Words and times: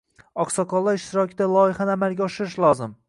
Oqsoqollar 0.43 0.97
ishtirokida 0.99 1.49
loyihani 1.57 1.95
amalga 1.97 2.27
oshirish 2.29 2.57
lozim. 2.67 2.97